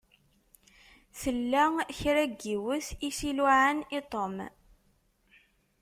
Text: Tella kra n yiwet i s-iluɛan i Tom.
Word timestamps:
Tella 1.19 1.63
kra 1.97 2.23
n 2.29 2.33
yiwet 2.43 2.87
i 3.07 3.09
s-iluɛan 3.17 3.77
i 3.97 3.99
Tom. 4.11 4.35